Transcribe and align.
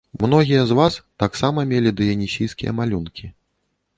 Многія 0.21 0.61
з 0.69 0.77
ваз 0.79 0.93
таксама 1.23 1.67
мелі 1.73 1.93
дыянісійскія 1.99 2.75
малюнкі. 2.79 3.25